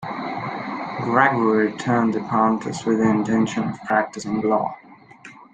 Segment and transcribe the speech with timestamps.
[1.03, 4.75] Gregory returned to Pontus with the intention of practising law.